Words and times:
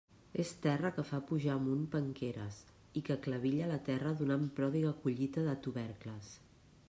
És 0.43 0.51
terra 0.61 0.89
que 0.93 1.03
fa 1.09 1.19
pujar 1.31 1.57
amunt 1.57 1.83
penqueres 1.95 2.57
i 3.01 3.05
que 3.09 3.19
clevilla 3.27 3.69
la 3.73 3.79
terra 3.91 4.13
donant 4.23 4.49
pròdiga 4.61 4.95
collita 5.05 5.47
de 5.49 5.53
tubercles. 5.67 6.33